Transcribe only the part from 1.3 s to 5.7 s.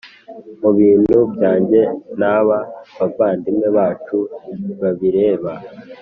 byanjye n aba bavandimwe bacu babireba